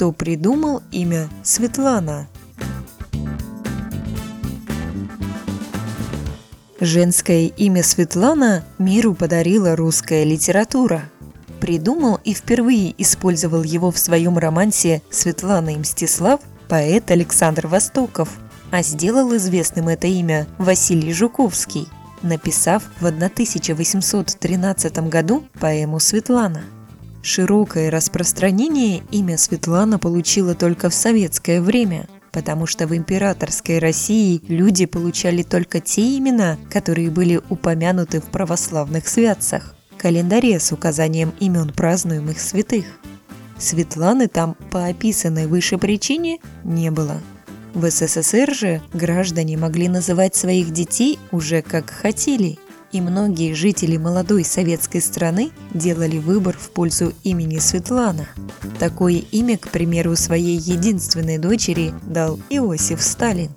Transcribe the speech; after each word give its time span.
кто 0.00 0.12
придумал 0.12 0.82
имя 0.92 1.28
Светлана. 1.42 2.26
Женское 6.80 7.48
имя 7.48 7.82
Светлана 7.82 8.64
миру 8.78 9.12
подарила 9.12 9.76
русская 9.76 10.24
литература. 10.24 11.02
Придумал 11.60 12.18
и 12.24 12.32
впервые 12.32 12.94
использовал 12.96 13.62
его 13.62 13.90
в 13.90 13.98
своем 13.98 14.38
романсе 14.38 15.02
«Светлана 15.10 15.74
и 15.74 15.76
Мстислав» 15.76 16.40
поэт 16.66 17.10
Александр 17.10 17.66
Востоков, 17.66 18.30
а 18.70 18.82
сделал 18.82 19.36
известным 19.36 19.88
это 19.88 20.06
имя 20.06 20.46
Василий 20.56 21.12
Жуковский, 21.12 21.88
написав 22.22 22.84
в 23.00 23.04
1813 23.04 25.10
году 25.10 25.44
поэму 25.60 26.00
«Светлана». 26.00 26.62
Широкое 27.22 27.90
распространение 27.90 29.02
имя 29.10 29.36
Светлана 29.36 29.98
получило 29.98 30.54
только 30.54 30.90
в 30.90 30.94
советское 30.94 31.60
время– 31.60 32.06
потому 32.32 32.66
что 32.66 32.86
в 32.86 32.94
императорской 32.94 33.78
России 33.78 34.40
люди 34.48 34.86
получали 34.86 35.42
только 35.42 35.80
те 35.80 36.18
имена, 36.18 36.58
которые 36.70 37.10
были 37.10 37.40
упомянуты 37.48 38.20
в 38.20 38.26
православных 38.26 39.08
святцах, 39.08 39.74
календаре 39.96 40.58
с 40.58 40.72
указанием 40.72 41.32
имен 41.40 41.72
празднуемых 41.72 42.40
святых. 42.40 42.84
Светланы 43.58 44.28
там 44.28 44.56
по 44.70 44.86
описанной 44.86 45.46
выше 45.46 45.76
причине 45.76 46.38
не 46.64 46.90
было. 46.90 47.20
В 47.74 47.88
СССР 47.88 48.54
же 48.54 48.82
граждане 48.92 49.56
могли 49.56 49.88
называть 49.88 50.34
своих 50.34 50.72
детей 50.72 51.18
уже 51.30 51.62
как 51.62 51.90
хотели– 51.90 52.58
и 52.92 53.00
многие 53.00 53.54
жители 53.54 53.96
молодой 53.96 54.44
советской 54.44 55.00
страны 55.00 55.50
делали 55.74 56.18
выбор 56.18 56.56
в 56.58 56.70
пользу 56.70 57.12
имени 57.22 57.58
Светлана. 57.58 58.28
Такое 58.78 59.22
имя, 59.30 59.58
к 59.58 59.68
примеру, 59.68 60.16
своей 60.16 60.56
единственной 60.58 61.38
дочери 61.38 61.92
дал 62.02 62.38
Иосиф 62.50 63.02
Сталин. 63.02 63.50